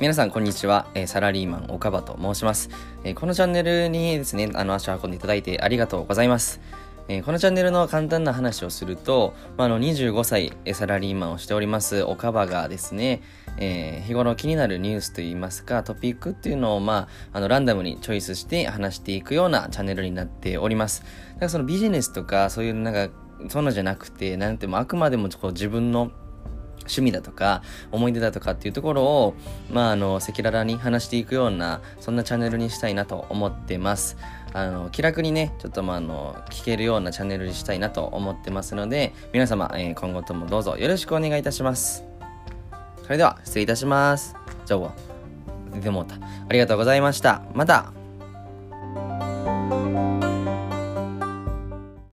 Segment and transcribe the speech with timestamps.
[0.00, 2.70] 皆さんこんにちは、サラリーマン岡場と申します、
[3.16, 6.60] このチャンネルにですねあの足を運んでいただいてありがとうございます、
[7.24, 13.22] このチャンネルの簡単な話をすると、まあ、あの25歳サラリーマンをしております岡場がですね、
[13.58, 21.00] え日頃気になるニュースといいますかトピックっていうのを、まあ、あのランダムにチョイスして話していくようなチャンネルになっております。
[21.00, 21.10] だか
[21.40, 23.10] らそのビジネスとかそういうなんか
[23.48, 26.12] そんなじゃなくてなんてもあくまでもこう自分の
[26.88, 27.62] 趣味だとか、
[27.92, 29.34] 思い出だとかっていうところを、
[29.70, 34.16] まあ、あの、赤裸々に話していくような、そんなチャンネルにしたいなと思ってます。
[34.52, 42.04] あの、気楽にね、ちょっとまあ、あの、聞けるようなチャンネルにしたいなと思ってますので、皆様、えー、今後ともどうぞよろしくお願いいたします。
[43.02, 44.34] それでは、失礼いたします。
[44.66, 44.92] じゃあ、
[45.74, 46.06] 出ても。
[46.48, 47.42] ありがとうございました。
[47.54, 47.97] また